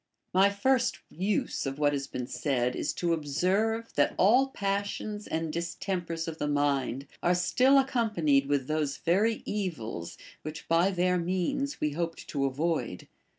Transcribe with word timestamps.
My 0.33 0.49
first 0.49 0.97
use 1.11 1.67
of 1.67 1.77
what 1.77 1.93
has 1.93 2.07
been 2.07 2.25
said 2.25 2.75
is 2.75 2.91
to 2.93 3.13
observe, 3.13 3.93
that 3.93 4.15
all 4.17 4.47
passions 4.47 5.27
and 5.27 5.53
distempers 5.53 6.27
of 6.27 6.39
the 6.39 6.47
mind 6.47 7.05
are 7.21 7.35
still 7.35 7.77
ac 7.79 7.89
companied 7.89 8.47
with 8.47 8.65
those 8.65 8.97
very 8.97 9.43
evils 9.45 10.17
which 10.41 10.67
by 10.67 10.89
their 10.89 11.19
means 11.19 11.79
we 11.79 11.91
hoped 11.91 12.27
to 12.29 12.45
avoid. 12.45 13.07